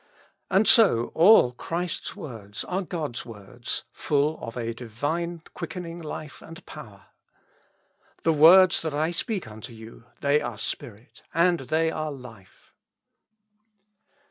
[0.49, 6.65] And so all Christ's words are God's words, full of a Divine quickening life and
[6.65, 7.05] power."
[8.23, 12.73] The words that I speak unto you, they are spirit and they are life."